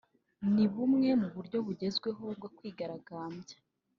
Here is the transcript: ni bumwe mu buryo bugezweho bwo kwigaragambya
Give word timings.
ni 0.53 0.65
bumwe 0.71 1.09
mu 1.21 1.27
buryo 1.35 1.57
bugezweho 1.65 2.23
bwo 2.37 2.49
kwigaragambya 2.57 3.55